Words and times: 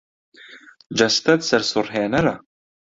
جەستەت 0.97 1.41
سەرسوڕهێنەرە. 1.49 2.35